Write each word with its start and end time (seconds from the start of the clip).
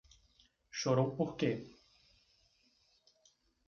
Chorou 0.79 1.09
por 1.17 1.29
quê? 1.39 1.51